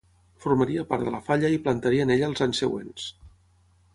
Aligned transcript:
Formaria 0.45 0.85
part 0.93 1.05
de 1.09 1.13
la 1.15 1.19
falla 1.27 1.51
i 1.57 1.59
plantaria 1.67 2.07
en 2.07 2.13
ella 2.15 2.29
els 2.31 2.43
anys 2.47 2.65
següents. 2.65 3.05